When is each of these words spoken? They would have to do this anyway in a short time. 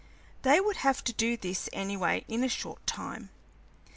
They 0.41 0.59
would 0.59 0.77
have 0.77 1.03
to 1.03 1.13
do 1.13 1.37
this 1.37 1.69
anyway 1.73 2.25
in 2.27 2.43
a 2.43 2.49
short 2.49 2.87
time. 2.87 3.29